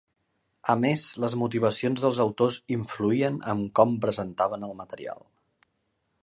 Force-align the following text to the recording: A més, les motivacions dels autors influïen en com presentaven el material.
A 0.73 0.75
més, 0.83 1.01
les 1.23 1.35
motivacions 1.41 2.01
dels 2.05 2.21
autors 2.25 2.57
influïen 2.77 3.37
en 3.55 3.63
com 3.81 3.93
presentaven 4.07 4.67
el 4.71 4.75
material. 4.83 5.23